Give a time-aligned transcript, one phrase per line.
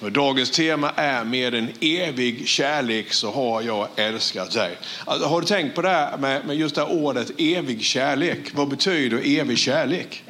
[0.00, 4.78] Och dagens tema är med en evig kärlek så har jag älskat dig.
[5.04, 8.54] Alltså, har du tänkt på det här med, med just det här ordet evig kärlek?
[8.54, 10.24] Vad betyder evig kärlek?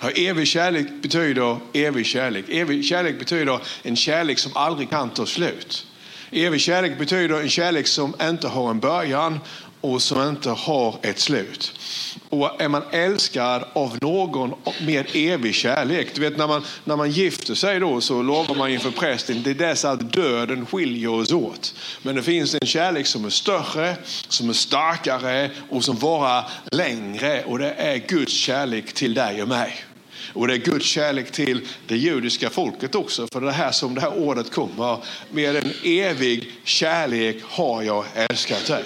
[0.00, 2.44] Ja, evig kärlek betyder evig kärlek.
[2.48, 5.86] Evig kärlek betyder en kärlek som aldrig kan ta slut.
[6.30, 9.40] Evig kärlek betyder en kärlek som inte har en början
[9.80, 11.72] och som inte har ett slut.
[12.28, 14.54] Och är man älskad av någon
[14.86, 18.70] med evig kärlek, du vet när man, när man gifter sig då så lovar man
[18.70, 21.74] inför prästen, det är dess att döden skiljer oss åt.
[22.02, 23.96] Men det finns en kärlek som är större,
[24.28, 29.48] som är starkare och som varar längre och det är Guds kärlek till dig och
[29.48, 29.85] mig.
[30.32, 33.28] Och det är Guds kärlek till det judiska folket också.
[33.32, 34.98] För det här som det här ordet kommer.
[35.30, 38.84] Med en evig kärlek har jag älskat dig.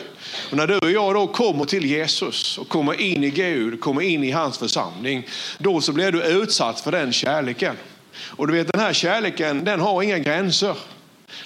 [0.50, 4.02] Och när du och jag då kommer till Jesus och kommer in i Gud, kommer
[4.02, 5.26] in i hans församling.
[5.58, 7.76] Då så blir du utsatt för den kärleken.
[8.20, 10.76] Och du vet den här kärleken den har inga gränser.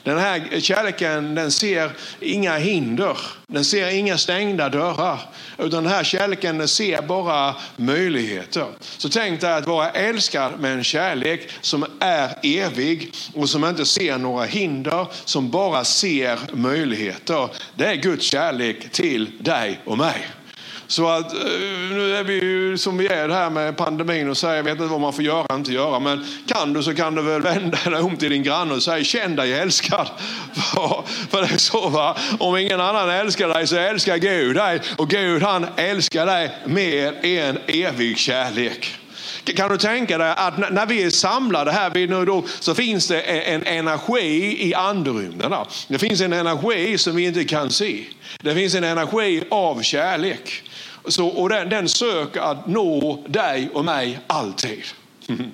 [0.02, 1.90] Den här kärleken den ser
[2.20, 5.20] inga hinder, den ser inga stängda dörrar.
[5.58, 8.66] Utan den här kärleken den ser bara möjligheter.
[8.98, 13.86] Så tänk dig att vara älskad med en kärlek som är evig och som inte
[13.86, 17.48] ser några hinder, som bara ser möjligheter.
[17.74, 20.26] Det är Guds kärlek till dig och mig.
[20.94, 21.40] Så att, eh,
[21.90, 24.84] nu är vi ju som vi är här med pandemin och säger, jag vet inte
[24.84, 27.78] vad man får göra och inte göra, men kan du så kan du väl vända
[27.84, 30.10] dig om till din granne och säga, känn dig älskad.
[31.30, 35.08] För, det är så va, om ingen annan älskar dig så älskar Gud dig och
[35.08, 39.03] Gud han älskar dig mer än evig kärlek.
[39.44, 43.20] Kan du tänka dig att när vi är samlade här nu då, så finns det
[43.20, 45.54] e- en energi i andrymden.
[45.88, 48.04] Det finns en energi som vi inte kan se.
[48.40, 50.62] Det finns en energi av kärlek.
[51.08, 54.82] Så, och den, den söker att nå dig och mig alltid.
[55.28, 55.50] Mm.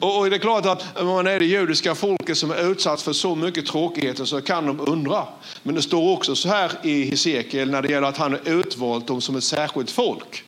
[0.00, 3.12] Och det är klart att om man är det judiska folket som är utsatt för
[3.12, 5.24] så mycket tråkigheter så kan de undra.
[5.62, 9.06] Men det står också så här i Hesekiel när det gäller att han har utvalt
[9.06, 10.44] dem som ett särskilt folk.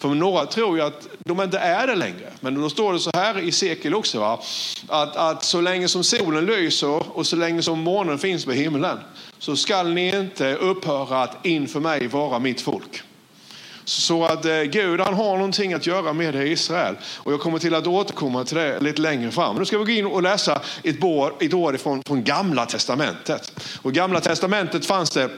[0.00, 2.30] För några tror ju att de inte är det längre.
[2.40, 4.20] Men då står det så här i Sekel också.
[4.20, 4.40] Va?
[4.88, 8.98] Att, att så länge som solen lyser och så länge som månen finns på himlen
[9.38, 13.02] så skall ni inte upphöra att inför mig vara mitt folk.
[13.84, 16.96] Så att eh, Gud han har någonting att göra med det i Israel.
[17.16, 19.56] Och jag kommer till att återkomma till det lite längre fram.
[19.56, 23.52] Nu ska vi gå in och läsa ett ord, ett år ifrån, från Gamla Testamentet.
[23.82, 25.30] Och I Gamla Testamentet fanns det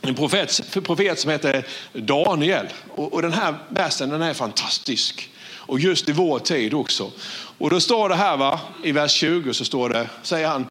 [0.00, 2.66] en profet, profet som heter Daniel.
[2.94, 5.30] Och, och den här versen den är fantastisk.
[5.68, 7.10] Och just i vår tid också.
[7.58, 10.66] Och då står det här va, i vers 20 så står det, säger han,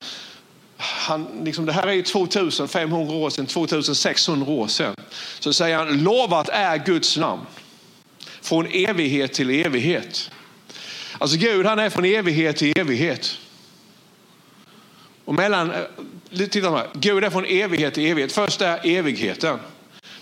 [0.78, 4.96] han liksom, det här är 2500 år sedan, 2600 år sedan.
[5.40, 7.42] Så säger han, lovat är Guds namn.
[8.42, 10.32] Från evighet till evighet.
[11.18, 13.38] Alltså Gud han är från evighet till evighet.
[15.26, 15.72] Och mellan,
[16.36, 18.32] titta här, Gud är från evighet till evighet.
[18.32, 19.60] Först är evigheten.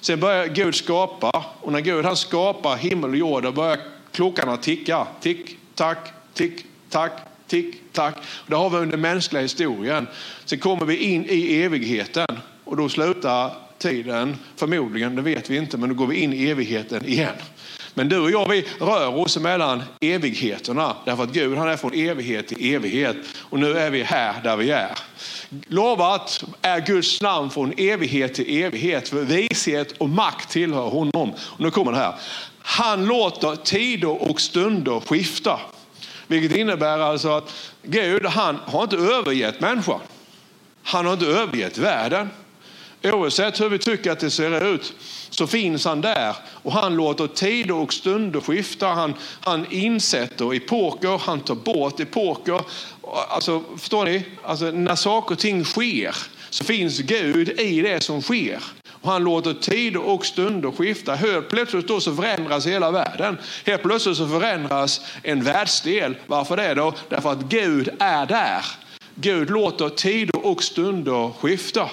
[0.02, 3.80] Sen börjar Gud skapa och när Gud han skapar himmel och jord då börjar
[4.12, 5.08] klockorna ticka.
[5.22, 5.98] Tick, tack,
[6.34, 7.12] tick, tack,
[7.48, 8.16] tick, tack.
[8.48, 10.08] Det har vi under mänskliga historien.
[10.46, 15.78] Sen kommer vi in i evigheten och då slutar tiden förmodligen, det vet vi inte,
[15.78, 17.36] men då går vi in i evigheten igen.
[17.98, 21.94] Men du och jag vi rör oss mellan evigheterna därför att Gud han är från
[21.94, 24.92] evighet till evighet och nu är vi här där vi är.
[25.68, 31.34] Lovat är Guds namn från evighet till evighet för vishet och makt tillhör honom.
[31.38, 32.16] Och nu kommer det här.
[32.62, 35.60] Han låter tider och stunder skifta.
[36.28, 40.00] Vilket innebär alltså att Gud han har inte övergett människan.
[40.84, 42.30] Han har inte övergett världen.
[43.04, 44.94] Oavsett hur vi tycker att det ser ut
[45.38, 48.88] så finns han där och han låter tider och stunder skifta.
[48.88, 52.62] Han, han insätter epoker, han tar bort epoker.
[53.30, 54.26] Alltså, förstår ni?
[54.44, 56.16] Alltså, när saker och ting sker
[56.50, 58.60] så finns Gud i det som sker.
[59.06, 61.16] Och han låter tider och stunder skifta.
[61.16, 63.38] Helt plötsligt då så förändras hela världen.
[63.66, 66.16] Helt plötsligt så förändras en världsdel.
[66.28, 66.94] Varför det då?
[67.10, 68.66] Därför att Gud är där.
[69.16, 71.90] Gud låter tider och stunder skifta.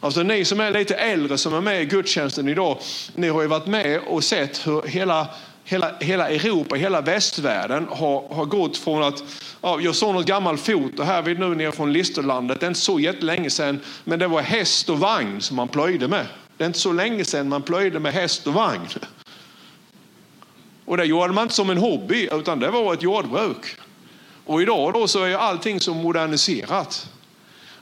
[0.00, 2.78] Alltså ni som är lite äldre som är med i gudstjänsten idag,
[3.14, 5.28] ni har ju varit med och sett hur hela,
[5.64, 9.24] hela, hela Europa, hela västvärlden har, har gått från att,
[9.60, 12.80] ja, jag såg något gammalt foto här vid nu nere från Listerlandet, det är inte
[12.80, 16.26] så jättelänge sedan, men det var häst och vagn som man plöjde med.
[16.56, 18.88] Det är inte så länge sedan man plöjde med häst och vagn.
[20.84, 23.76] Och det gjorde man inte som en hobby, utan det var ett jordbruk.
[24.46, 27.08] Och idag då så är allting så moderniserat.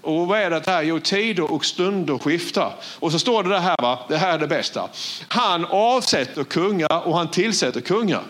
[0.02, 0.82] Och vad är det här?
[0.82, 2.72] Jo, tider och stunder skiftar.
[2.98, 3.98] Och så står det det här, va?
[4.08, 4.88] det här är det bästa.
[5.28, 8.22] Han avsätter kungar och han tillsätter kungar.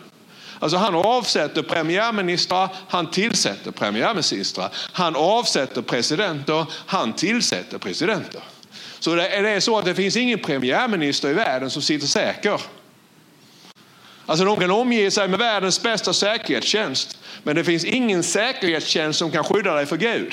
[0.60, 4.70] Alltså han avsätter premiärministrar, han tillsätter premiärministrar.
[4.92, 8.40] Han avsätter presidenter, han tillsätter presidenter.
[8.98, 12.60] Så det är så att det finns ingen premiärminister i världen som sitter säker.
[14.26, 17.18] Alltså de kan omge sig med världens bästa säkerhetstjänst.
[17.42, 20.32] Men det finns ingen säkerhetstjänst som kan skydda dig för Gud.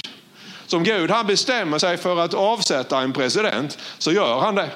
[0.67, 4.69] Som Gud han bestämmer sig för att avsätta en president så gör han det.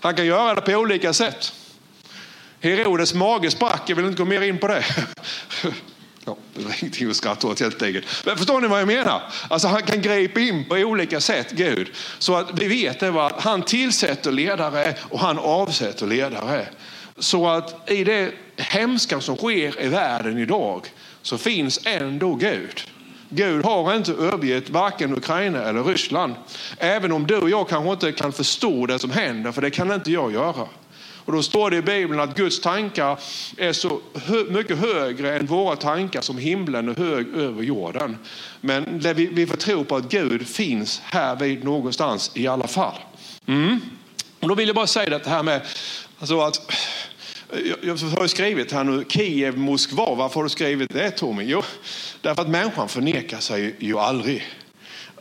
[0.00, 1.52] Han kan göra det på olika sätt.
[2.60, 4.84] Herodes mage sprack, jag vill inte gå mer in på det.
[6.28, 8.06] Ja, det var ingenting att skratta åt helt enkelt.
[8.24, 9.22] Men förstår ni vad jag menar?
[9.48, 11.88] Alltså han kan gripa in på olika sätt, Gud.
[12.18, 16.68] Så att vi vet det var att han tillsätter ledare och han avsätter ledare.
[17.18, 20.86] Så att i det hemska som sker i världen idag
[21.22, 22.82] så finns ändå Gud.
[23.28, 26.34] Gud har inte övergett varken Ukraina eller Ryssland.
[26.78, 29.92] Även om du och jag kanske inte kan förstå det som händer, för det kan
[29.92, 30.66] inte jag göra.
[31.26, 33.18] Och då står det i Bibeln att Guds tankar
[33.56, 34.00] är så
[34.48, 38.18] mycket högre än våra tankar som himlen är hög över jorden.
[38.60, 42.98] Men vi, vi får tro på att Gud finns här vid någonstans i alla fall.
[43.46, 43.80] Mm.
[44.40, 45.60] Och då vill jag bara säga det här med
[46.18, 46.72] alltså att
[47.82, 50.14] jag har skrivit här nu, Kiev, Moskva.
[50.14, 51.44] Varför har du skrivit det Tommy?
[51.44, 51.62] Jo,
[52.20, 54.44] därför att människan förnekar sig ju aldrig.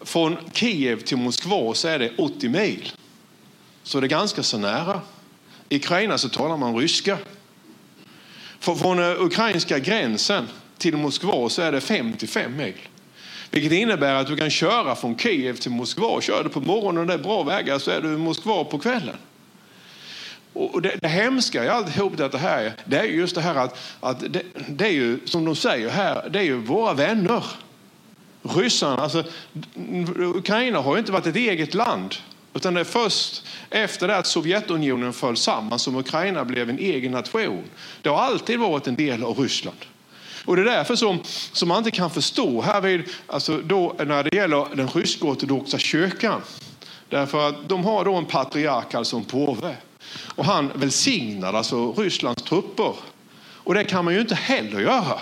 [0.01, 2.92] Från Kiev till Moskva så är det 80 mil.
[3.83, 5.01] Så det är ganska så nära.
[5.69, 7.18] I Ukraina så talar man ryska.
[8.60, 10.48] Från eh, ukrainska gränsen
[10.78, 12.74] till Moskva så är det 55 mil.
[13.51, 16.21] Vilket innebär att du kan köra från Kiev till Moskva.
[16.21, 18.80] Kör du på morgonen och det är bra vägar så är du i Moskva på
[18.80, 19.18] kvällen.
[20.56, 24.19] Och det, det hemska i alltihop det här det är just det här att, att
[24.19, 27.44] det, det, är ju som de säger här, det är ju våra vänner.
[28.44, 29.24] Ryssarna, alltså
[30.18, 32.16] Ukraina har ju inte varit ett eget land.
[32.54, 37.12] Utan det är först efter det att Sovjetunionen föll samman som Ukraina blev en egen
[37.12, 37.63] nation.
[38.02, 39.78] Det har alltid varit en del av Ryssland.
[40.46, 41.19] Och det är därför som,
[41.52, 46.42] som man inte kan förstå här vid, alltså då, när det gäller den rysk-ortodoxa kyrkan.
[47.10, 49.75] Därför att de har då en patriark, alltså en påve.
[50.35, 52.94] Och han välsignar alltså Rysslands trupper.
[53.38, 55.19] Och det kan man ju inte heller göra.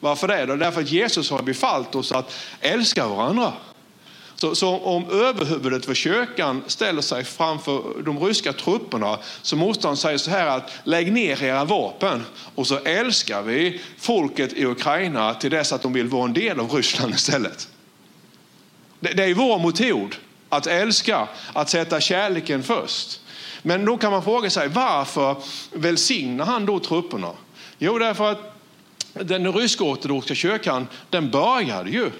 [0.00, 0.46] Varför det?
[0.46, 0.56] Då?
[0.56, 3.52] Därför att Jesus har befallt oss att älska varandra.
[4.40, 9.96] Så, så, om överhuvudet för kyrkan ställer sig framför de ryska trupperna så måste han
[9.96, 12.24] säga så här att lägg ner era vapen
[12.54, 16.60] och så älskar vi folket i Ukraina till dess att de vill vara en del
[16.60, 17.68] av Ryssland istället.
[19.00, 20.16] Det, det är vår metod
[20.48, 23.20] att älska, att sätta kärleken först.
[23.62, 25.36] Men då kan man fråga sig varför
[25.72, 27.32] välsignar han då trupperna?
[27.78, 28.56] Jo, därför att
[29.12, 32.10] den rysk-ortodoxa kyrkan den började ju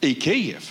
[0.00, 0.70] i Kiev.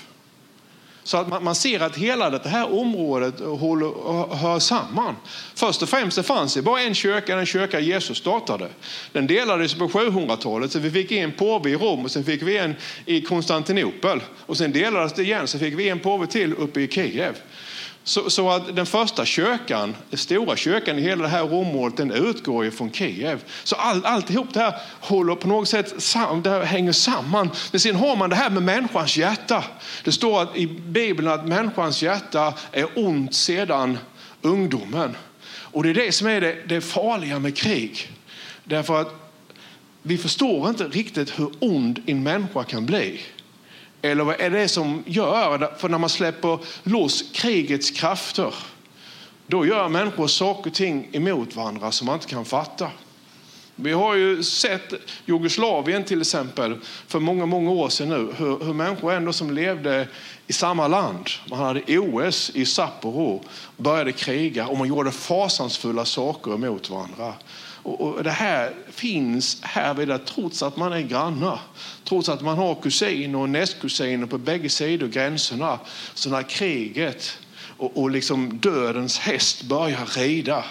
[1.04, 5.16] Så att man ser att hela det här området håller, hör samman.
[5.56, 8.68] Först och främst det fanns det bara en kyrka, den kyrka Jesus startade.
[9.12, 12.58] Den delades på 700-talet, så vi fick en påve i Rom och sen fick vi
[12.58, 12.76] en
[13.06, 14.22] i Konstantinopel.
[14.46, 17.36] Och sen delades det igen, så fick vi en påve till uppe i Kiev.
[18.08, 22.12] Så, så, att den första kyrkan, den stora kyrkan i hela det här området, den
[22.12, 23.44] utgår från Kiev.
[23.64, 27.50] Så all, alltihop det här håller på något sätt sam, det hänger samman.
[27.72, 29.64] Men sen har man det här med människans hjärta.
[30.04, 33.98] Det står att, i Bibeln att människans hjärta är ont sedan
[34.42, 35.16] ungdomen.
[35.48, 38.12] Och det är det som är det, det farliga med krig.
[38.64, 39.14] Därför att
[40.02, 43.22] vi förstår inte riktigt hur ond en människa kan bli.
[44.02, 45.76] Eller vad är det som gör?
[45.78, 48.54] För när man släpper loss krigets krafter,
[49.48, 52.90] då gör människor saker och ting emot varandra som man inte kan fatta.
[53.76, 54.94] Vi har ju sett
[55.26, 56.78] Jugoslavien till exempel
[57.08, 60.08] för många, många år sedan nu, hur, hur människor ändå som levde
[60.48, 63.44] i samma land, man hade OS i Sapporo,
[63.78, 67.34] började kriga och man gjorde fasansfulla saker emot varandra.
[67.86, 71.60] Och det här finns härvid trots att man är grannar,
[72.04, 75.80] trots att man har kusiner och nästkusiner på bägge sidor gränserna.
[76.14, 77.38] Så när kriget
[77.78, 80.64] och, och liksom dödens häst börjar rida,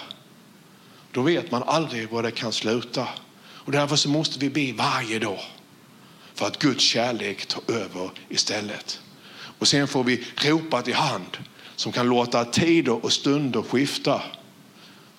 [1.11, 3.07] då vet man aldrig var det kan sluta.
[3.45, 5.39] Och därför så måste vi be varje dag
[6.33, 8.99] för att Guds kärlek tar över istället.
[9.59, 11.37] Och sen får vi ropa till hand
[11.75, 14.21] som kan låta tider och stunder skifta.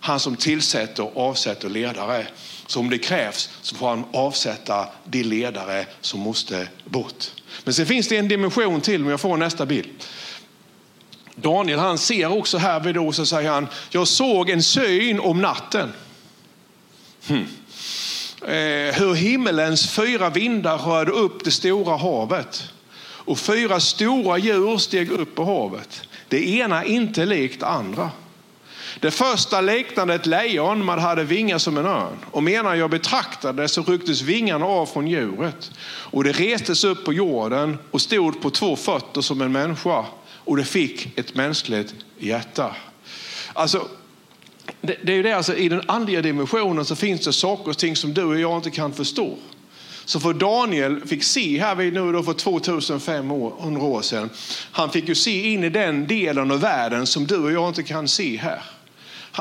[0.07, 2.27] Han som tillsätter och avsätter ledare.
[2.67, 7.31] Så om det krävs så får han avsätta de ledare som måste bort.
[7.65, 9.89] Men sen finns det en dimension till om jag får nästa bild.
[11.35, 15.43] Daniel han ser också här vid då så säger han, jag såg en syn om
[15.43, 15.93] natten.
[17.27, 17.47] Hmm.
[18.43, 22.65] Eh, hur himmelens fyra vindar rörde upp det stora havet.
[23.01, 26.03] Och fyra stora djur steg upp på havet.
[26.29, 28.11] Det ena inte likt andra.
[29.00, 32.17] Det första liknade ett lejon, man hade vingar som en örn.
[32.31, 35.71] Och medan jag betraktade det så rycktes vingarna av från djuret.
[35.87, 40.05] Och det restes upp på jorden och stod på två fötter som en människa.
[40.45, 42.76] Och det fick ett mänskligt hjärta.
[43.53, 43.88] Alltså,
[44.81, 47.79] det, det är ju det, alltså, I den andliga dimensionen så finns det saker och
[47.79, 49.37] ting som du och jag inte kan förstå.
[50.05, 54.31] Så för Daniel fick se här vid nu då för 2500 år sedan,
[54.73, 57.83] han fick ju se in i den delen av världen som du och jag inte
[57.83, 58.62] kan se här.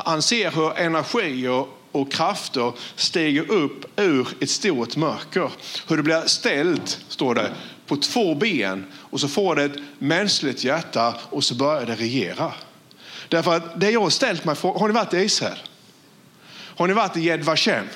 [0.04, 5.50] Han ser hur energier och krafter stiger upp ur ett stort mörker.
[5.88, 7.52] Hur det blir ställt, står det,
[7.86, 12.52] på två ben och så får det ett mänskligt hjärta och så börjar det regera.
[13.28, 15.58] Därför att det jag har ställt mig för, har ni varit i Israel?
[16.50, 17.74] Har ni varit i Jedvashem?
[17.74, 17.88] Vashem?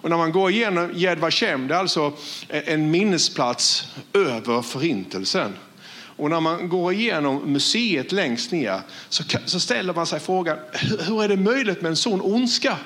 [0.00, 2.12] Och när man går igenom Jedvashem, Vashem, det är alltså
[2.48, 5.56] en minnesplats över förintelsen.
[6.18, 10.58] Och när man går igenom museet längst ner så, så ställer man sig frågan,
[11.06, 12.76] hur är det möjligt med en sån ondska?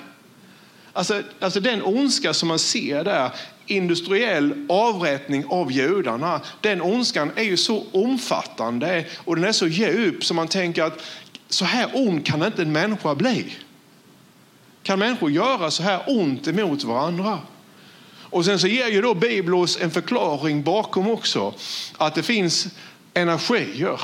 [0.92, 3.30] Alltså, alltså den ondska som man ser där,
[3.66, 10.24] industriell avrättning av judarna, den ondskan är ju så omfattande och den är så djup
[10.24, 11.02] som man tänker att
[11.48, 13.56] så här ond kan inte en människa bli.
[14.82, 17.38] Kan människor göra så här ont emot varandra?
[18.32, 21.54] Och sen så ger ju då Biblos en förklaring bakom också.
[21.98, 22.66] Att det finns
[23.14, 24.00] energier,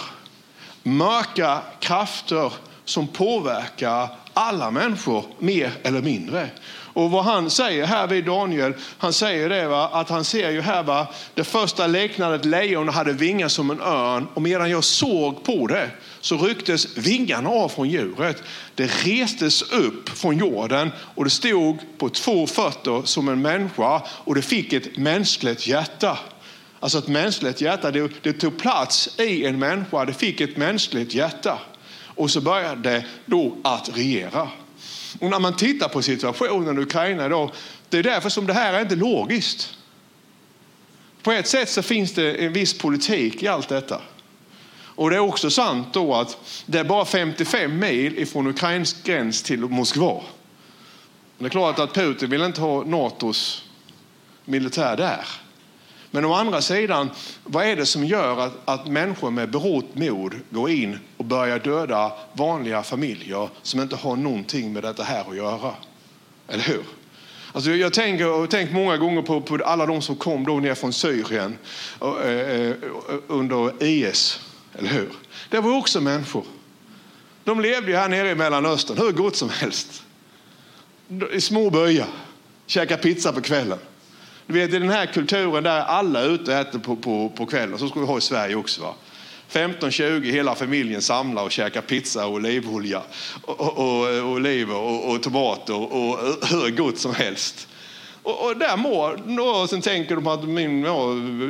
[0.83, 2.53] mörka krafter
[2.85, 6.51] som påverkar alla människor mer eller mindre.
[6.99, 10.61] Och vad han säger här vid Daniel, han säger det va, att han ser ju
[10.61, 14.71] här va, det första liknade ett lejon och hade vingar som en örn och medan
[14.71, 18.43] jag såg på det så rycktes vingarna av från djuret.
[18.75, 24.35] Det restes upp från jorden och det stod på två fötter som en människa och
[24.35, 26.19] det fick ett mänskligt hjärta.
[26.81, 31.15] Alltså ett mänskligt hjärta, det, det tog plats i en människa, det fick ett mänskligt
[31.15, 31.59] hjärta.
[32.05, 34.49] Och så började det då att regera.
[35.21, 37.51] Och när man tittar på situationen i Ukraina idag,
[37.89, 39.75] det är därför som det här är inte logiskt.
[41.23, 44.01] På ett sätt så finns det en viss politik i allt detta.
[44.99, 49.43] Och det är också sant då att det är bara 55 mil ifrån Ukrains gräns
[49.43, 50.23] till Moskva.
[51.39, 53.65] Det är klart att Putin vill inte ha Natos
[54.45, 55.25] militär där.
[56.19, 57.11] Men å andra sidan,
[57.45, 61.59] vad är det som gör att, att människor med berått mod går in och börjar
[61.59, 65.75] döda vanliga familjer som inte har någonting med detta här att göra?
[66.49, 66.83] Eller hur?
[67.53, 70.75] Alltså jag tänker, har tänkt många gånger på, på, alla de som kom då ner
[70.75, 71.59] från Syrien
[71.99, 72.75] och, eh, eh
[73.27, 74.41] under IS,
[74.79, 75.09] eller hur?
[75.51, 76.45] Det var också människor.
[77.45, 80.03] De levde ju här nere i Mellanöstern hur gott som helst.
[81.33, 82.09] I små byar,
[82.67, 83.79] käkade pizza på kvällen.
[84.49, 87.47] Du vet, i den här kulturen där alla är ute och äter på, på, på
[87.47, 88.83] kvällen, så ska vi ha i Sverige också.
[88.83, 88.95] Va?
[89.51, 93.03] 15-20, hela familjen samlar och käkar pizza och olivolja
[93.45, 97.69] och, och, och, oliver och, och tomater och, hur gott som helst.
[98.23, 100.93] Och, och där mår, och sen tänker de att min, ja,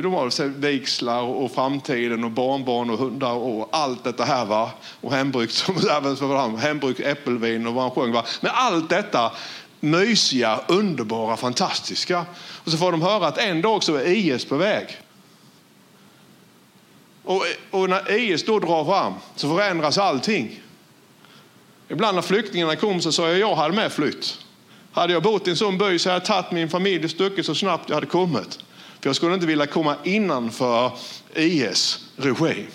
[0.03, 4.45] de har vigslar och framtiden och barnbarn och hundar och allt detta här.
[4.45, 4.71] Va?
[5.01, 5.65] Och hembryggt,
[6.59, 8.11] hembryggt äppelvin och vad han sjöng.
[8.11, 8.25] Va?
[8.41, 9.31] Men allt detta
[9.79, 12.25] mysiga, underbara, fantastiska.
[12.63, 14.97] Och så får de höra att en dag så är IS på väg.
[17.23, 20.61] Och, och när IS då drar fram så förändras allting.
[21.87, 24.37] Ibland när flyktingarna kom så sa jag att jag hade med flytt.
[24.91, 27.43] Hade jag bott i en sån by så hade jag tagit min familj i stycken
[27.43, 28.59] så snabbt jag hade kommit.
[28.99, 30.91] För jag skulle inte vilja komma innanför
[31.35, 32.67] IS regim.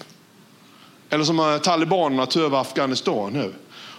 [1.11, 3.53] Eller som eh, talibanerna tog över Afghanistan nu.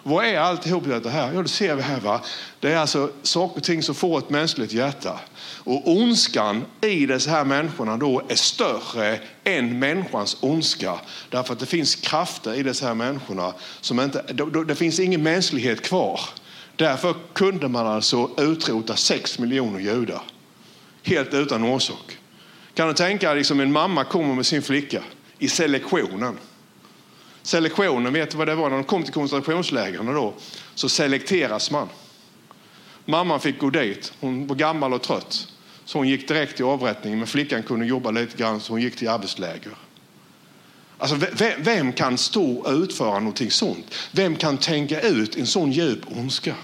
[0.08, 1.34] Vad är alltihop detta här?
[1.34, 2.00] Ja, det ser vi här.
[2.00, 2.22] Va?
[2.60, 5.20] Det är alltså saker och ting som får ett mänskligt hjärta.
[5.64, 11.00] Och ondskan i dessa här människorna då är större än människans ondska.
[11.30, 14.22] Därför att det finns krafter i dessa här människorna som inte,
[14.68, 16.20] det finns ingen mänsklighet kvar.
[16.76, 20.22] Därför kunde man alltså utrota sex miljoner judar.
[21.04, 22.18] Helt utan orsak.
[22.74, 25.02] Kan du tänka dig liksom en mamma kommer med sin flicka
[25.40, 26.38] i selektionen
[27.46, 28.70] selektionen, vet du vad det var?
[28.70, 30.34] När de kom till koncentrationslägren då,
[30.76, 31.90] så selekteras man.
[33.06, 34.14] Mamman fick gå dit.
[34.20, 35.48] Hon var gammal och trött.
[35.86, 37.20] Så hon gick direkt till avrättningen.
[37.20, 39.72] Men flickan kunde jobba lite grann så hon gick till arbetsläger.
[40.98, 43.96] Alltså, vem, vem kan stå och utföra någonting sånt?
[44.12, 46.56] Vem kan tänka ut en sån djup ondska?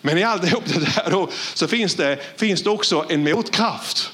[0.00, 4.12] Men i alltihop det där då, så finns det, finns det också en motkraft.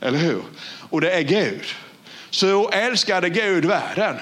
[0.00, 0.42] Eller hur?
[0.90, 1.62] Och det är Gud.
[2.30, 4.16] Så älskade Gud världen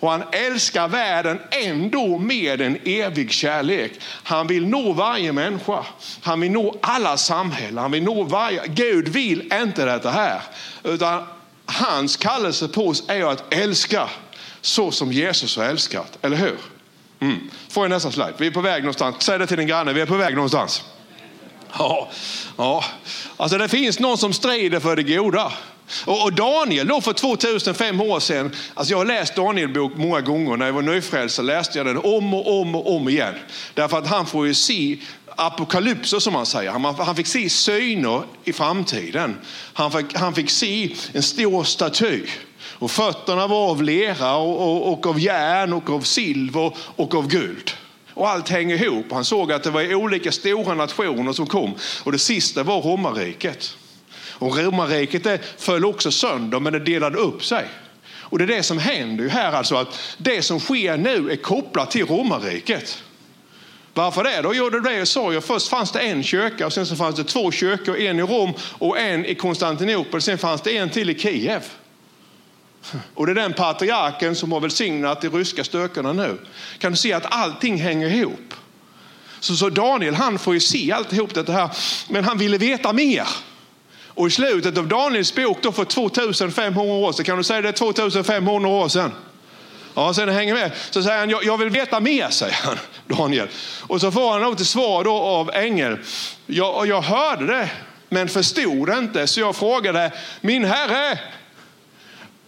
[0.00, 3.92] och han älskar världen ändå med en evig kärlek.
[4.22, 5.84] Han vill nå varje människa.
[6.22, 7.78] Han vill nå alla samhällen.
[7.78, 8.62] Han vill nå varje...
[8.66, 10.42] Gud vill inte detta här.
[10.84, 11.26] Utan
[11.66, 14.08] hans kallelse på oss är att älska
[14.60, 16.18] så som Jesus har älskat.
[16.22, 16.56] Eller hur?
[17.20, 17.50] Mm.
[17.68, 18.34] Får jag nästa slide.
[18.38, 19.16] Vi är på väg någonstans.
[19.18, 20.84] Säg det till din granne, vi är på väg någonstans.
[21.78, 22.08] Ja,
[22.56, 22.84] ja.
[23.36, 25.52] Alltså det finns någon som strider för det goda.
[26.04, 30.56] Och, Daniel då för 2005 år sedan, alltså jag har läst Daniel bok många gånger,
[30.56, 33.34] när jag var nyfrälst så läste jag den om och om och om igen.
[33.74, 34.98] Därför att han får ju se
[35.36, 36.70] apokalypser som man säger.
[36.70, 39.36] Han, han fick se syner i framtiden.
[39.72, 42.22] Han fick, han fick se en stor staty.
[42.62, 47.28] Och fötterna var av lera och, och, och av järn och av silver och av
[47.28, 47.70] guld.
[48.14, 49.12] Och allt hänger ihop.
[49.12, 51.74] Han såg att det var olika stora nationer som kom.
[52.04, 53.76] Och det sista var romarriket.
[54.40, 57.68] Och romarriket föll också sönder, men det delade upp sig.
[58.30, 61.90] Och det är det som händer här, alltså att det som sker nu är kopplat
[61.90, 63.02] till romarriket.
[63.94, 64.42] Varför det?
[64.42, 65.40] Då gjorde det jag sa.
[65.40, 68.52] Först fanns det en kyrka och sen så fanns det två kyrkor, en i Rom
[68.60, 70.22] och en i Konstantinopel.
[70.22, 71.62] Sen fanns det en till i Kiev.
[73.14, 76.38] Och det är den patriarken som har välsignat de ryska stökarna nu.
[76.78, 78.54] Kan du se att allting hänger ihop?
[79.40, 81.70] Så, så Daniel han får ju se alltihop det här,
[82.08, 83.26] men han ville veta mer.
[84.20, 87.72] Och i slutet av Daniels bok då för 2500 år sedan, kan du säga det
[87.72, 89.12] 2500 år sedan?
[89.94, 90.72] Ja, sen hänger med.
[90.90, 93.48] Så säger han, jag, jag, vill veta mer, säger han, Daniel.
[93.82, 95.98] Och så får han nog till svar då av ängel.
[96.46, 97.70] Jag, jag hörde det,
[98.08, 99.26] men förstod det inte.
[99.26, 101.18] Så jag frågade, min herre,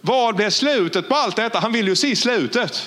[0.01, 1.59] vad blev slutet på allt detta?
[1.59, 2.83] Han vill ju se slutet.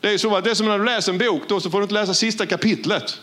[0.00, 1.78] Det är, så att det är som när du läser en bok, då så får
[1.78, 3.18] du inte läsa sista kapitlet.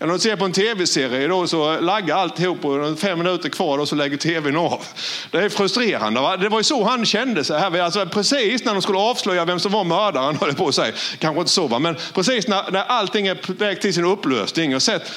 [0.00, 3.78] Eller om du ser på en tv-serie då så laggar alltihop och fem minuter kvar
[3.78, 4.84] och så lägger tvn av.
[5.30, 6.20] Det är frustrerande.
[6.20, 6.36] Va?
[6.36, 7.60] Det var ju så han kände sig.
[7.60, 7.80] Här.
[7.80, 10.92] Alltså, precis när de skulle avslöja vem som var mördaren, höll på att säga.
[11.18, 11.78] Kanske inte så, va?
[11.78, 14.74] men precis när, när allting är på väg till sin upplösning.
[14.74, 15.12] och sett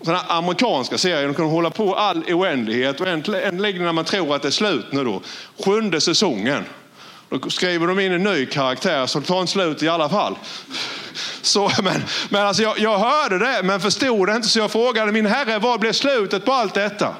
[0.00, 4.42] sådana amerikanska serier, de kan hålla på all oändlighet och äntligen när man tror att
[4.42, 5.22] det är slut nu då,
[5.64, 6.64] sjunde säsongen.
[7.40, 10.36] Då skriver de in en ny karaktär så det tar en slut i alla fall.
[11.42, 15.12] Så, men men alltså jag, jag hörde det men förstod det inte så jag frågade
[15.12, 17.14] min herre vad blev slutet på allt detta?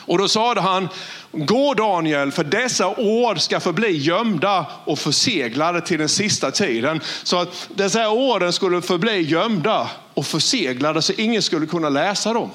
[0.00, 0.88] Och då sade han,
[1.32, 7.00] gå Daniel, för dessa ord ska förbli gömda och förseglade till den sista tiden.
[7.22, 12.50] Så att dessa orden skulle förbli gömda och förseglade så ingen skulle kunna läsa dem.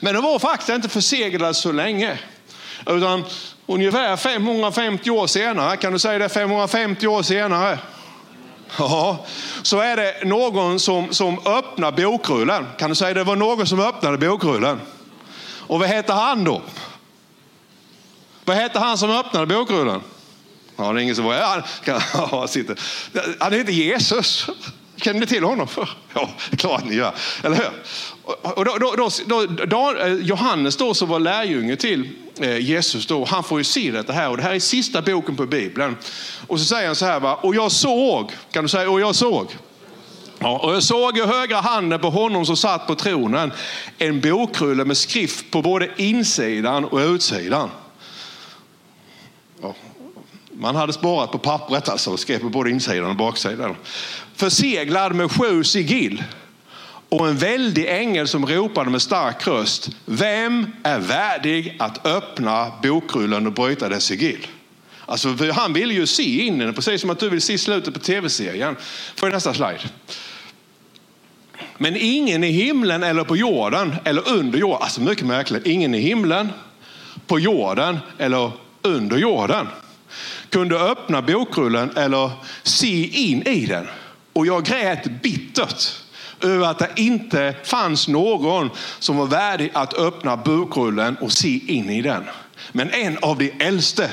[0.00, 2.18] Men de var faktiskt inte förseglade så länge.
[2.86, 3.24] Utan
[3.74, 7.78] ungefär 550 år senare, kan du säga det 550 år senare?
[8.78, 9.26] Ja,
[9.62, 12.66] så är det någon som, som öppnar bokrullen.
[12.78, 14.80] Kan du säga det var någon som öppnade bokrullen?
[15.42, 16.62] Och vad hette han då?
[18.44, 20.00] Vad hette han som öppnade bokrullen?
[20.76, 21.62] Ja, det är ingen som var han,
[22.12, 22.48] han,
[23.40, 24.48] han heter Jesus.
[25.02, 25.66] Känner ni till honom?
[26.14, 27.14] Ja, klart ni gör.
[27.42, 27.70] Eller hur?
[28.42, 28.94] Och då,
[29.26, 32.08] då, då, Johannes då som var lärjunge till
[32.40, 34.30] eh, Jesus, då, han får ju se detta här.
[34.30, 35.96] Och det här är sista boken på Bibeln.
[36.46, 37.34] Och så säger han så här, va?
[37.34, 39.56] och jag såg, kan du säga, och jag såg.
[40.38, 43.52] Ja, och jag såg i högra handen på honom som satt på tronen
[43.98, 47.70] en bokrulle med skrift på både insidan och utsidan.
[49.62, 49.74] Ja,
[50.52, 53.76] man hade sparat på pappret alltså och skrev på både insidan och baksidan.
[54.40, 56.24] Förseglad med sju sigill
[57.08, 59.90] och en väldig ängel som ropade med stark röst.
[60.04, 64.46] Vem är värdig att öppna bokrullen och bryta dess sigill?
[65.06, 68.00] Alltså, han vill ju se in den, precis som att du vill se slutet på
[68.00, 68.76] tv-serien.
[69.16, 69.80] Får jag nästa slide?
[71.78, 76.00] Men ingen i himlen eller på jorden eller under jorden, alltså mycket märkligt, ingen i
[76.00, 76.48] himlen,
[77.26, 79.66] på jorden eller under jorden
[80.50, 82.30] kunde öppna bokrullen eller
[82.62, 83.86] se in i den.
[84.32, 86.02] Och jag grät bittert
[86.40, 91.90] över att det inte fanns någon som var värdig att öppna bokrullen och se in
[91.90, 92.24] i den.
[92.72, 94.10] Men en av de äldste,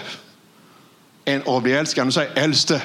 [1.25, 2.81] en av de äldste, kan du säga äldste?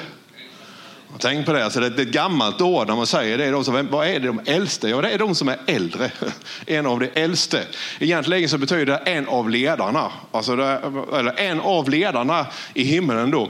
[1.19, 3.51] Tänk på det, alltså det är ett gammalt ord när man säger det.
[3.51, 4.89] De som, vad är det de äldste?
[4.89, 6.11] Ja, det är de som är äldre.
[6.65, 7.63] En av de äldste.
[7.99, 10.11] Egentligen så betyder det en av ledarna.
[10.31, 10.81] Alltså det,
[11.13, 13.49] eller en av ledarna i himlen då.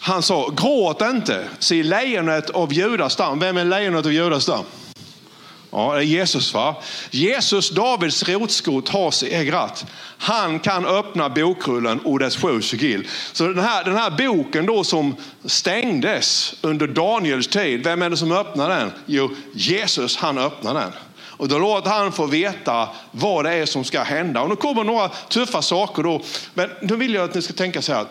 [0.00, 3.38] Han sa, gråt inte, se lejonet av Judas stam.
[3.38, 4.64] Vem är lejonet av Judas stam?
[5.70, 6.54] Ja, det är Jesus.
[6.54, 6.76] va?
[7.10, 9.86] Jesus, Davids rotskott, har segrat.
[10.18, 13.08] Han kan öppna bokrullen och dess sju sigill.
[13.32, 18.16] Så den här, den här boken då som stängdes under Daniels tid, vem är det
[18.16, 18.92] som öppnar den?
[19.06, 20.92] Jo, Jesus han öppnar den.
[21.40, 24.42] Och då låter han få veta vad det är som ska hända.
[24.42, 26.22] Och nu kommer några tuffa saker då.
[26.54, 28.06] Men då vill jag att ni ska tänka så här.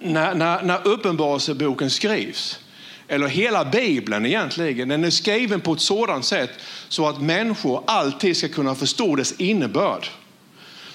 [0.00, 2.58] När, när, när Uppenbarelseboken skrivs,
[3.08, 6.50] eller hela Bibeln egentligen, den är skriven på ett sådant sätt
[6.88, 10.08] så att människor alltid ska kunna förstå dess innebörd.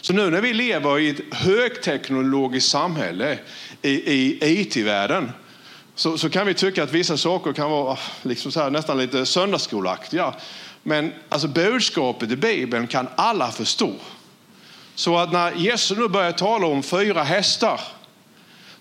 [0.02, 3.40] Så nu när vi lever i ett högteknologiskt samhälle
[3.82, 5.32] i, i IT-världen
[5.96, 8.98] så, så kan vi tycka att vissa saker kan vara ah, liksom så här, nästan
[8.98, 10.34] lite söndagsskolaktiga.
[10.84, 13.94] Men alltså, budskapet i Bibeln kan alla förstå.
[14.96, 17.82] Så att när Jesus nu börjar tala om fyra hästar,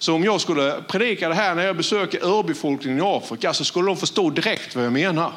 [0.05, 3.87] så om jag skulle predika det här när jag besöker urbefolkningen i Afrika så skulle
[3.87, 5.33] de förstå direkt vad jag menar.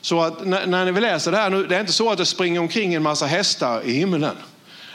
[0.00, 2.26] Så att när, när vi läser det här nu, det är inte så att det
[2.26, 4.36] springer omkring en massa hästar i himlen.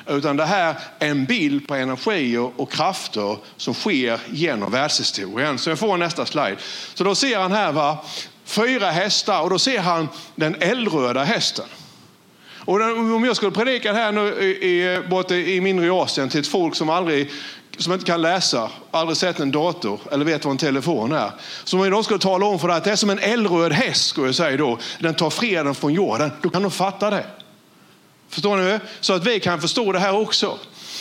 [0.08, 5.58] Utan det här är en bild på energier och krafter som sker genom världshistorien.
[5.58, 6.58] Så jag får nästa slide.
[6.94, 7.98] Så då ser han här va,
[8.46, 11.66] fyra hästar och då ser han den eldröda hästen.
[12.66, 16.76] Och om jag skulle predika här nu i, borta i mindre Asien till ett folk
[16.76, 17.32] som aldrig
[17.78, 21.32] som inte kan läsa, aldrig sett en dator eller vet vad en telefon är.
[21.64, 23.72] Så om jag då skulle tala om för dig att det är som en eldröd
[23.72, 27.26] häst, skulle jag säga då, den tar freden från jorden, då kan de fatta det.
[28.30, 28.80] Förstår ni?
[29.00, 30.58] Så att vi kan förstå det här också.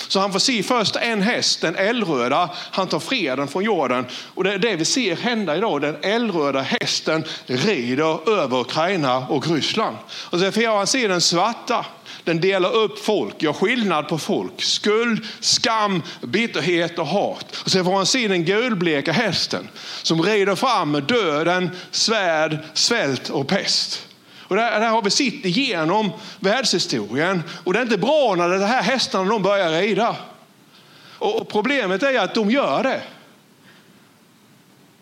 [0.09, 4.07] Så han får se först en häst, den eldröda, han tar freden från jorden.
[4.35, 5.81] Och det är det vi ser hända idag.
[5.81, 9.97] Den eldröda hästen rider över Ukraina och Ryssland.
[10.11, 11.87] Och så får han se den svarta,
[12.25, 14.63] den delar upp folk, gör skillnad på folk.
[14.63, 17.57] Skuld, skam, bitterhet och hat.
[17.65, 19.69] Och så får han se den gulbleka hästen
[20.03, 24.07] som rider fram med döden, svärd, svält och pest.
[24.53, 27.43] Och där, där har vi sett igenom världshistorien.
[27.65, 30.17] Och det är inte bra när de här hästarna de börjar rida.
[31.19, 33.03] Och, och problemet är att de gör det.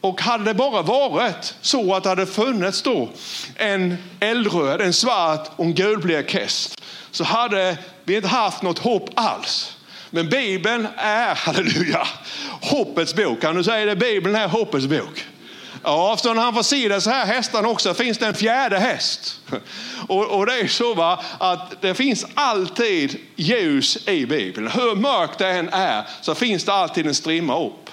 [0.01, 3.09] Och hade det bara varit så att det hade funnits då
[3.57, 6.80] en eldröd, en svart och en gulblek häst
[7.11, 9.77] så hade vi inte haft något hopp alls.
[10.11, 12.07] Men Bibeln är, halleluja,
[12.61, 13.41] hoppets bok.
[13.41, 13.97] Kan du säga det?
[13.97, 15.25] Bibeln är hoppets bok.
[15.83, 18.79] Ja, för när han får se det så här hästarna också finns det en fjärde
[18.79, 19.41] häst.
[20.09, 24.69] Och, och, det är så va, att det finns alltid ljus i Bibeln.
[24.69, 27.91] Hur mörkt det än är så finns det alltid en strimma upp.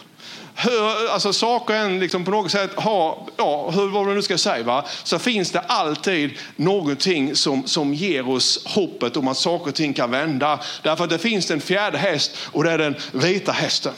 [0.60, 4.38] Hur alltså, saker än liksom på något sätt har, ja, hur vad man nu ska
[4.38, 9.70] säga, va, så finns det alltid någonting som, som ger oss hoppet om att saker
[9.70, 10.60] och ting kan vända.
[10.84, 13.94] Därför att det finns en fjärde häst och det är den vita hästen.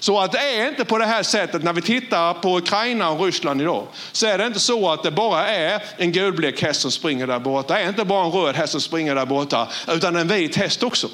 [0.00, 3.24] Så att det är inte på det här sättet när vi tittar på Ukraina och
[3.24, 3.86] Ryssland idag.
[4.12, 7.38] Så är det inte så att det bara är en gulblek häst som springer där
[7.38, 7.74] borta.
[7.74, 9.68] Det är inte bara en röd häst som springer där borta.
[9.88, 11.08] Utan en vit häst också.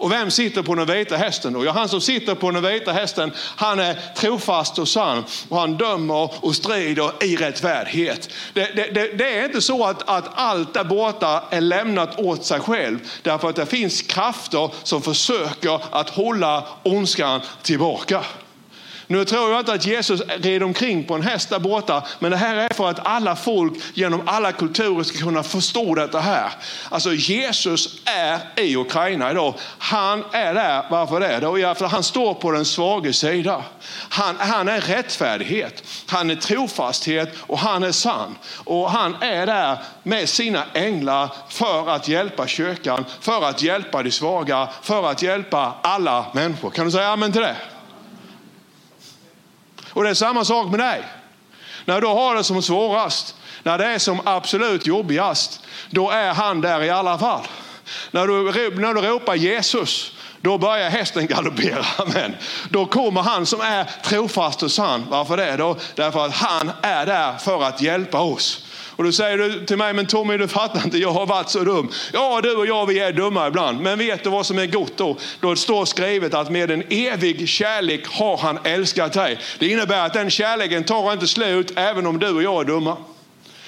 [0.00, 1.64] Och vem sitter på den vita hästen då?
[1.64, 5.76] Ja, han som sitter på den vita hästen, han är trofast och sann och han
[5.76, 8.28] dömer och strider i rättfärdighet.
[8.52, 12.44] Det, det, det, det, är inte så att, att allt där borta är lämnat åt
[12.44, 18.24] sig själv, därför att det finns krafter som försöker att hålla ondskan tillbaka.
[19.10, 22.36] Nu tror jag inte att Jesus red omkring på en häst där borta, men det
[22.36, 26.52] här är för att alla folk genom alla kulturer ska kunna förstå detta här.
[26.88, 29.54] Alltså Jesus är i Ukraina idag.
[29.78, 31.46] Han är där, varför är det?
[31.46, 31.74] Då?
[31.74, 33.62] För han står på den svaga sida.
[34.08, 38.38] Han, han är rättfärdighet, han är trofasthet och han är sann.
[38.64, 44.10] Och han är där med sina änglar för att hjälpa kyrkan, för att hjälpa de
[44.10, 46.70] svaga, för att hjälpa alla människor.
[46.70, 47.56] Kan du säga amen till det?
[49.90, 51.02] Och det är samma sak med dig.
[51.84, 56.60] När du har det som svårast, när det är som absolut jobbigast, då är han
[56.60, 57.46] där i alla fall.
[58.10, 58.42] När du,
[58.80, 61.84] när du ropar Jesus, då börjar hästen galoppera.
[62.70, 65.06] Då kommer han som är trofast och sann.
[65.08, 65.56] Varför det?
[65.56, 65.76] Då?
[65.94, 68.66] Därför att han är där för att hjälpa oss.
[68.96, 71.64] Och då säger du till mig, men Tommy du fattar inte, jag har varit så
[71.64, 71.90] dum.
[72.12, 73.80] Ja, du och jag vi är dumma ibland.
[73.80, 75.16] Men vet du vad som är gott då?
[75.40, 79.38] Då står skrivet att med en evig kärlek har han älskat dig.
[79.58, 82.96] Det innebär att den kärleken tar inte slut även om du och jag är dumma.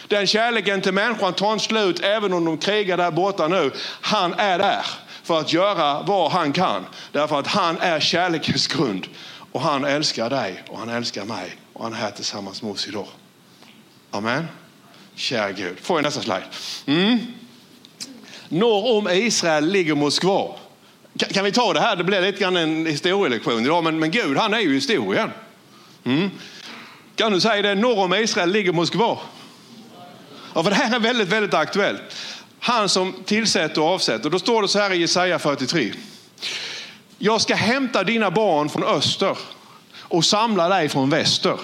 [0.09, 3.71] Den kärleken till människan tar inte slut även om de krigar där borta nu.
[4.01, 4.87] Han är där
[5.23, 6.87] för att göra vad han kan.
[7.13, 9.07] Därför att han är kärlekens grund.
[9.53, 11.57] Och han älskar dig och han älskar mig.
[11.73, 13.07] Och han är här tillsammans med oss idag.
[14.11, 14.47] Amen.
[15.14, 15.77] Kära Gud.
[15.83, 16.44] Får jag nästa slide?
[16.87, 17.18] Mm.
[18.48, 20.55] Norr om Israel ligger Moskva.
[21.18, 21.96] Kan, kan, vi ta det här?
[21.96, 25.31] Det blir lite grann en historielektion idag, men, men Gud han är ju historien.
[26.05, 26.31] Mm.
[27.16, 27.75] Kan du säga det?
[27.75, 29.18] Norr om Israel ligger Moskva.
[30.55, 32.03] Ja, för det här är väldigt, väldigt aktuellt.
[32.61, 34.31] Han som tillsätter och avsätter.
[34.31, 35.92] Då står det så här i Jesaja 43.
[37.18, 39.38] Jag ska hämta dina barn från öster
[39.98, 41.59] och samla dig från väster.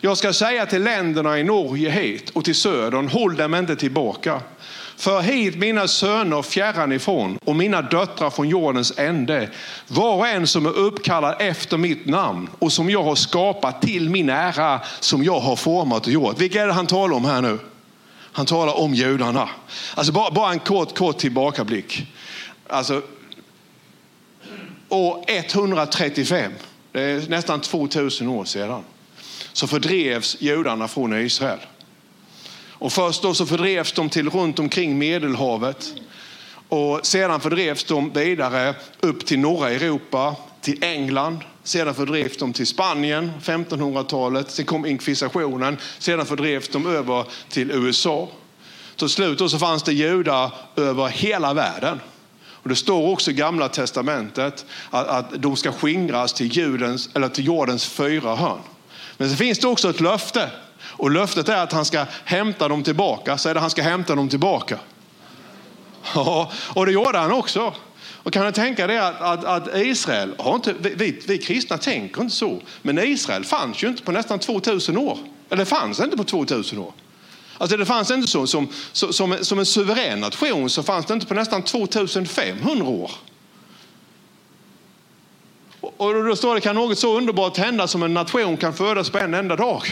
[0.00, 4.40] Jag ska säga till länderna i Norge hit och till södern, håll dem inte tillbaka.
[4.96, 9.50] För hit mina söner fjärran ifrån och mina döttrar från jordens ände.
[9.88, 14.10] Var och en som är uppkallad efter mitt namn och som jag har skapat till
[14.10, 16.40] min ära, som jag har format och gjort.
[16.40, 17.58] Vilka är det han talar om här nu?
[18.32, 19.48] Han talar om judarna.
[19.94, 22.06] Alltså bara, bara en kort, kort tillbakablick.
[22.68, 23.02] Alltså,
[24.88, 26.52] år 135,
[26.92, 28.82] det är nästan 2000 år sedan
[29.56, 31.58] så fördrevs judarna från Israel.
[32.70, 35.94] Och först då så fördrevs de till runt omkring Medelhavet.
[36.68, 41.38] Och sedan fördrevs de vidare upp till norra Europa, till England.
[41.62, 44.50] Sedan fördrevs de till Spanien, 1500-talet.
[44.50, 45.76] Sen kom inkvisitionen.
[45.98, 48.28] Sedan fördrevs de över till USA.
[48.96, 52.00] Till slut så fanns det judar över hela världen.
[52.44, 57.28] Och det står också i gamla testamentet att, att de ska skingras till, judens, eller
[57.28, 58.60] till jordens fyra hörn.
[59.16, 60.50] Men så finns det också ett löfte.
[60.82, 63.38] Och löftet är att han ska hämta dem tillbaka.
[63.38, 64.78] Så är det han ska hämta dem tillbaka.
[66.14, 67.74] Ja, och det gjorde han också.
[68.26, 72.22] Och kan du tänka dig att, att, att, Israel, har inte, vi, vi kristna tänker
[72.22, 75.18] inte så, men Israel fanns ju inte på nästan 2000 år.
[75.50, 76.92] Eller fanns inte på 2000 år.
[77.58, 81.26] Alltså det fanns inte så, som, som, som en suverän nation så fanns det inte
[81.26, 83.10] på nästan 2500 år.
[85.96, 89.18] Och då står det, kan något så underbart hända som en nation kan födas på
[89.18, 89.82] en enda dag?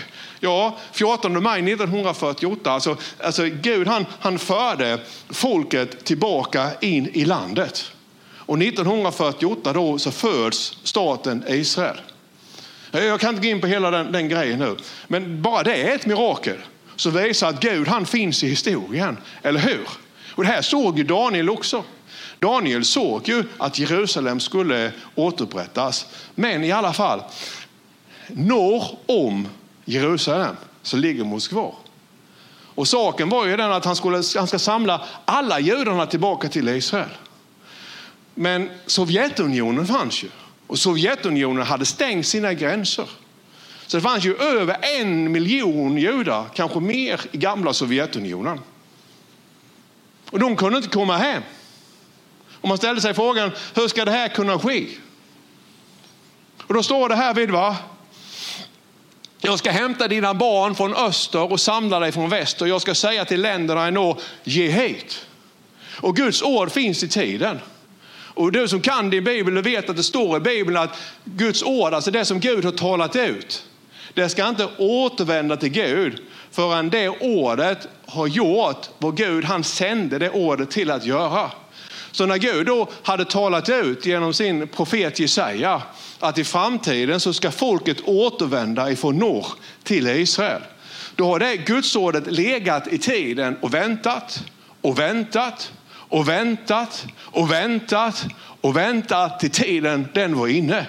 [0.40, 4.98] Ja, 14 maj 1948, alltså, alltså Gud han, han förde
[5.30, 7.92] folket tillbaka in i landet.
[8.38, 12.00] Och 1948 då så föds staten Israel.
[12.90, 14.76] Jag kan inte gå in på hela den, den grejen nu,
[15.08, 16.56] men bara det är ett mirakel
[16.96, 19.88] som visar att Gud han finns i historien, eller hur?
[20.34, 21.84] Och det här såg ju Daniel också.
[22.44, 26.06] Daniel såg ju att Jerusalem skulle återupprättas.
[26.34, 27.22] Men i alla fall,
[28.28, 29.48] norr om
[29.84, 31.72] Jerusalem så ligger Moskva.
[32.74, 36.68] Och saken var ju den att han, skulle, han ska samla alla judarna tillbaka till
[36.68, 37.08] Israel.
[38.34, 40.28] Men Sovjetunionen fanns ju.
[40.66, 43.08] Och Sovjetunionen hade stängt sina gränser.
[43.86, 48.60] Så det fanns ju över en miljon judar, kanske mer, i gamla Sovjetunionen.
[50.30, 51.42] Och de kunde inte komma hem.
[52.64, 54.86] Och man ställde sig frågan, hur ska det här kunna ske?
[56.66, 57.76] Och då står det här vid va?
[59.40, 62.66] Jag ska hämta dina barn från öster och samla dig från väster.
[62.66, 65.26] Jag ska säga till länderna i norr, ge hit.
[66.00, 67.60] Och Guds ord finns i tiden.
[68.34, 71.62] Och du som kan din bibel, du vet att det står i bibeln att Guds
[71.62, 73.66] ord, alltså det som Gud har talat ut,
[74.14, 80.18] det ska inte återvända till Gud förrän det ordet har gjort vad Gud han sände
[80.18, 81.50] det ordet till att göra.
[82.14, 85.82] Så när Gud då hade talat ut genom sin profet Jesaja
[86.20, 89.46] att i framtiden så ska folket återvända ifrån norr
[89.82, 90.62] till Israel.
[91.16, 94.44] Då har det gudsordet legat i tiden och väntat
[94.80, 98.26] och väntat och väntat och väntat
[98.60, 100.86] och väntat till tiden den var inne.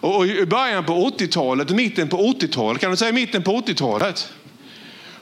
[0.00, 4.32] Och i början på 80-talet, mitten på 80-talet, kan du säga mitten på 80-talet?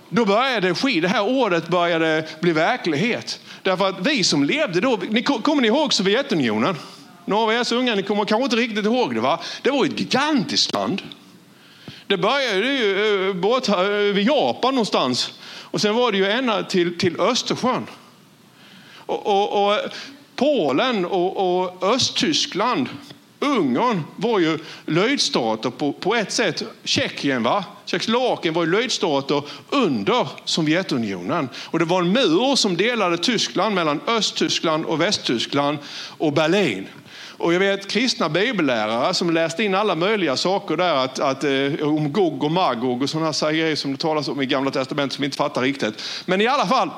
[0.08, 3.40] Då började det ske, det här året började bli verklighet.
[3.66, 6.76] Därför att vi som levde då, ni, kommer ni ihåg Sovjetunionen?
[7.24, 9.40] Några av er så unga, ni kommer kanske inte riktigt ihåg det va?
[9.62, 11.02] Det var ett gigantiskt land.
[12.06, 16.62] Det började ju eh, bort eh, vid Japan någonstans och sen var det ju ända
[16.62, 17.86] till, till Östersjön.
[18.96, 19.80] Och, och, och
[20.36, 22.88] Polen och, och Östtyskland
[23.40, 26.62] Ungern var ju lydstater på, på ett sätt.
[26.84, 27.64] Tjeckien, va?
[27.84, 31.48] Tjeckoslovakien var ju lydstater under Sovjetunionen.
[31.64, 35.78] Och det var en mur som delade Tyskland mellan Östtyskland och Västtyskland
[36.18, 36.88] och Berlin.
[37.38, 41.88] Och jag vet kristna bibellärare som läste in alla möjliga saker där att, att, eh,
[41.88, 45.22] om Gog och Magog och sådana grejer som det talas om i Gamla Testamentet som
[45.22, 46.02] vi inte fattar riktigt.
[46.24, 46.90] Men i alla fall,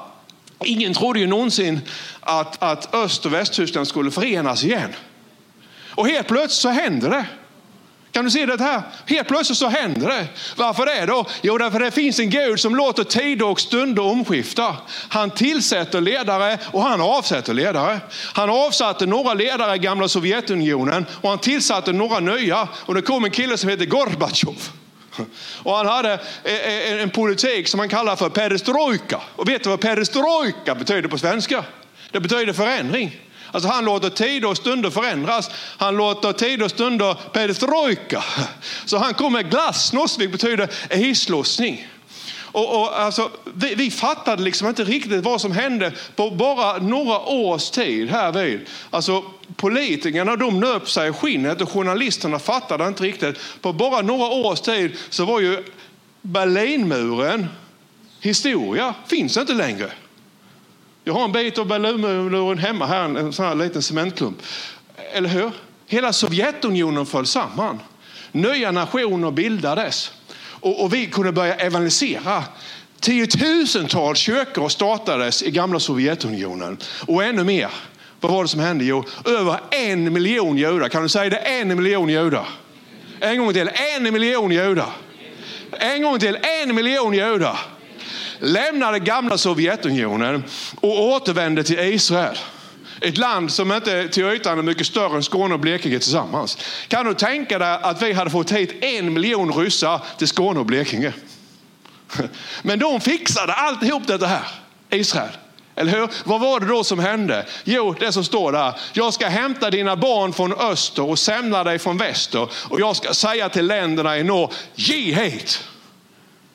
[0.65, 1.81] ingen trodde ju någonsin
[2.21, 4.93] att, att Öst och Västtyskland skulle förenas igen.
[5.99, 7.27] Och helt plötsligt så händer det.
[8.13, 8.83] Kan du se det här?
[9.07, 10.27] Helt plötsligt så händer det.
[10.57, 11.27] Varför det då?
[11.43, 14.77] Jo, därför det finns en Gud som låter tider och stunder omskifta.
[15.09, 18.01] Han tillsätter ledare och han avsätter ledare.
[18.33, 22.69] Han avsatte några ledare i gamla Sovjetunionen och han tillsatte några nya.
[22.75, 24.69] Och det kom en kille som heter Gorbatjov.
[25.63, 26.13] Och han hade
[26.45, 29.21] eh, eh, en politik som han kallar för perestrojka.
[29.37, 31.65] Och vet du vad perestrojka betyder på svenska?
[32.11, 33.28] Det betyder förändring.
[33.51, 35.51] Alltså han låter tid och stunder förändras.
[35.79, 38.25] Han låter tid och stunder perestrojka.
[38.85, 41.87] Så han kom med glasnost, vilket betyder islossning.
[42.53, 47.21] Och, och, alltså, vi, vi fattade liksom inte riktigt vad som hände på bara några
[47.21, 48.61] års tid här vid.
[48.91, 49.25] Alltså,
[49.57, 53.39] politikerna de nöp sig i skinnet och journalisterna fattade inte riktigt.
[53.61, 55.65] På bara några års tid så var ju
[56.23, 57.47] Berlinmuren
[58.21, 59.91] historia, finns inte längre.
[61.09, 64.43] Jag har en bit av Berlinmuren hemma här, en sån här liten cementklump.
[65.13, 65.51] Eller hur?
[65.87, 67.81] Hela Sovjetunionen föll samman.
[68.33, 72.45] Nya nationer bildades och, och vi kunde börja evangelisera.
[73.01, 77.71] Tiotusentals kyrkor startades i gamla Sovjetunionen och ännu mer.
[78.21, 78.85] Vad var det som hände?
[78.85, 80.89] Jo, över en miljon judar.
[80.89, 81.37] Kan du säga det?
[81.37, 82.49] En miljon judar.
[83.21, 83.71] En gång till.
[83.97, 84.93] En miljon judar
[85.71, 87.59] en gång till, en miljon judar
[88.41, 90.45] lämnade gamla Sovjetunionen
[90.81, 92.39] och återvände till Israel.
[93.01, 96.59] Ett land som inte till ytan är mycket större än Skåne och Blekinge tillsammans.
[96.89, 100.67] Kan du tänka dig att vi hade fått hit en miljon ryssar till Skåne och
[100.67, 101.13] Blekinge?
[102.63, 104.49] Men de fixade alltihop det här,
[104.91, 105.31] Israel.
[105.79, 106.09] Eller hur?
[106.25, 107.47] Vad var det då som hände?
[107.65, 108.75] Jo, det som står där.
[108.93, 112.49] Jag ska hämta dina barn från öster och sämna dig från väster.
[112.69, 115.65] Och jag ska säga till länderna i norr, ge hit.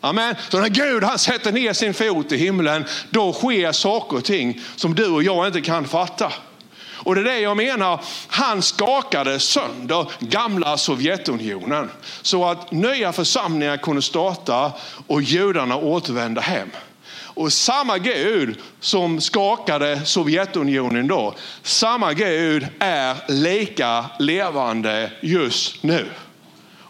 [0.03, 0.35] Amen.
[0.49, 4.61] Så när Gud han sätter ner sin fot i himlen, då sker saker och ting
[4.75, 6.31] som du och jag inte kan fatta.
[6.93, 11.89] Och det är det jag menar, han skakade sönder gamla Sovjetunionen
[12.21, 14.71] så att nya församlingar kunde starta
[15.07, 16.69] och judarna återvända hem.
[17.35, 26.05] Och samma Gud som skakade Sovjetunionen då, samma Gud är lika levande just nu.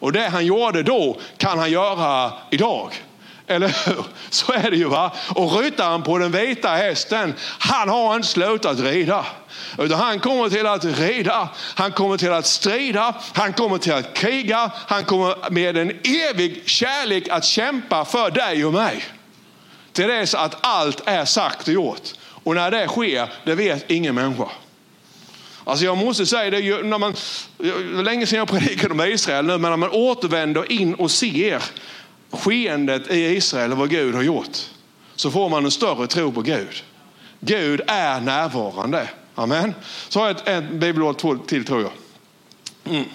[0.03, 2.93] Och det han gjorde då kan han göra idag.
[3.47, 4.05] Eller hur?
[4.29, 4.85] Så är det ju.
[4.85, 5.11] va?
[5.35, 9.25] Och ryttaren på den vita hästen, han har inte slutat rida.
[9.77, 14.13] Utan han kommer till att rida, han kommer till att strida, han kommer till att
[14.13, 19.03] kriga, han kommer med en evig kärlek att kämpa för dig och mig.
[19.91, 22.09] Till dess att allt är sagt och gjort.
[22.43, 24.49] Och när det sker, det vet ingen människa.
[25.63, 27.13] Alltså jag måste säga det, när man,
[27.57, 31.11] det var länge sedan jag predikade om Israel nu, men när man återvänder in och
[31.11, 31.63] ser
[32.31, 34.57] skeendet i Israel och vad Gud har gjort,
[35.15, 36.83] så får man en större tro på Gud.
[37.39, 39.09] Gud är närvarande.
[39.35, 39.73] Amen.
[40.09, 41.91] Så har jag ett, ett bibelord till tror jag.
[42.95, 43.05] Mm.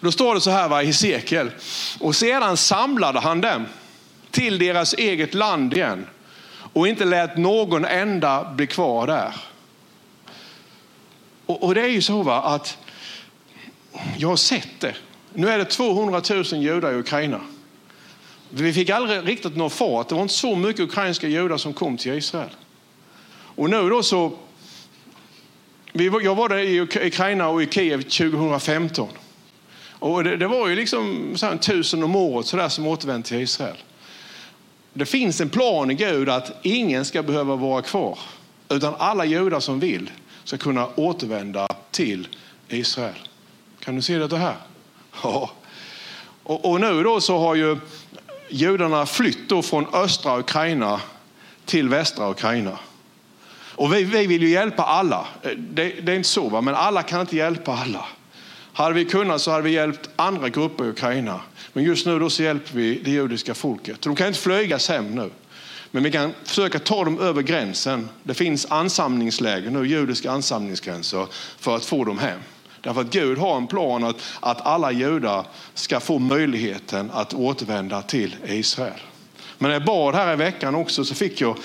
[0.00, 1.50] Då står det så här va, i Hesekiel.
[2.00, 3.66] Och sedan samlade han dem
[4.30, 6.06] till deras eget land igen
[6.72, 9.32] och inte lät någon enda bli kvar där.
[11.46, 12.78] Och, och det är ju så va, att
[14.18, 14.94] jag har sett det.
[15.34, 17.40] Nu är det 200 000 judar i Ukraina.
[18.50, 20.08] Vi fick aldrig riktigt nå fart.
[20.08, 22.50] Det var inte så mycket ukrainska judar som kom till Israel.
[23.56, 24.32] Och nu då så,
[26.22, 29.08] jag var där i Ukraina och i Kiev 2015.
[29.98, 33.28] Och det, det var ju liksom så här, tusen om året så där, som återvände
[33.28, 33.76] till Israel.
[34.92, 38.18] Det finns en plan i Gud att ingen ska behöva vara kvar.
[38.68, 40.10] Utan alla judar som vill
[40.46, 42.28] ska kunna återvända till
[42.68, 43.28] Israel.
[43.80, 44.56] Kan du se det här?
[45.22, 45.50] Ja.
[46.42, 47.76] Och, och nu då så har ju
[48.48, 51.00] judarna flytt då från östra Ukraina
[51.64, 52.78] till västra Ukraina.
[53.76, 55.26] Och vi, vi vill ju hjälpa alla.
[55.42, 56.60] Det, det är inte så, va?
[56.60, 58.04] men alla kan inte hjälpa alla.
[58.72, 61.40] Hade vi kunnat så hade vi hjälpt andra grupper i Ukraina.
[61.72, 64.02] Men just nu då så hjälper vi det judiska folket.
[64.02, 65.30] De kan inte flygas hem nu.
[65.90, 68.08] Men vi kan försöka ta dem över gränsen.
[68.22, 71.26] Det finns ansamlingsläger nu, judiska ansamlingsgränser,
[71.58, 72.40] för att få dem hem.
[72.80, 78.02] Därför att Gud har en plan att, att alla judar ska få möjligheten att återvända
[78.02, 79.00] till Israel.
[79.58, 81.56] Men när jag bad här i veckan också så fick jag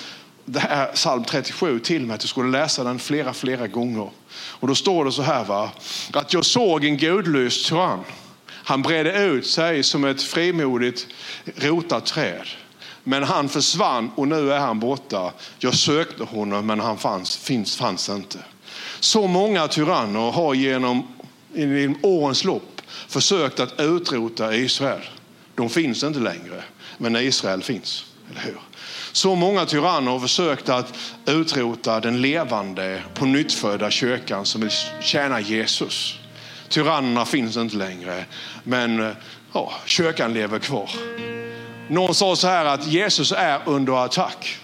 [0.45, 4.10] det här psalm 37 till mig att jag skulle läsa den flera, flera gånger.
[4.34, 5.71] Och då står det så här va,
[6.13, 8.03] att jag såg en gudlös tyrann.
[8.47, 11.07] Han bredde ut sig som ett frimodigt
[11.55, 12.47] rotat träd.
[13.03, 15.33] Men han försvann och nu är han borta.
[15.59, 18.37] Jag sökte honom men han fanns, finns, fanns inte.
[18.99, 21.07] Så många tyranner har genom
[21.53, 25.01] genom årens lopp försökt att utrota Israel.
[25.55, 26.63] De finns inte längre,
[26.97, 28.05] men Israel finns.
[28.31, 28.57] Eller hur?
[29.11, 30.93] Så många tyranner har försökt att
[31.25, 36.19] utrota den levande, på nyttfödda kyrkan som vill tjäna Jesus.
[36.69, 38.25] Tyrannerna finns inte längre,
[38.63, 39.15] men
[39.53, 40.89] ja, kyrkan lever kvar.
[41.91, 44.58] Någon sa så här att Jesus är under attack.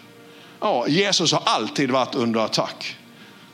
[0.59, 2.95] Ja, Jesus har alltid varit under attack.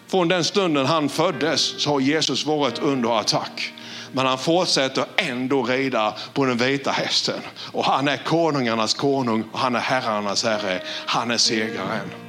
[0.08, 3.74] Från den stunden han föddes så har Jesus varit under attack.
[4.12, 7.40] Men han fortsätter ändå rida på den vita hästen.
[7.72, 10.82] Och han är konungarnas konung och han är herrarnas herre.
[11.06, 12.23] Han är segraren.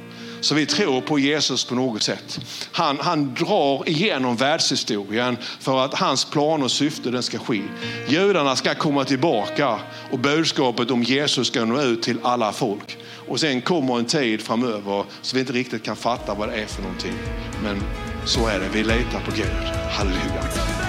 [0.45, 2.39] Så vi tror på Jesus på något sätt.
[2.71, 7.61] Han, han drar igenom världshistorien för att hans plan och syfte den ska ske.
[8.07, 9.79] Judarna ska komma tillbaka
[10.11, 12.97] och budskapet om Jesus ska nå ut till alla folk.
[13.27, 16.65] Och sen kommer en tid framöver så vi inte riktigt kan fatta vad det är
[16.65, 17.15] för någonting.
[17.63, 17.83] Men
[18.25, 19.65] så är det, vi litar på Gud.
[19.91, 20.84] Halleluja.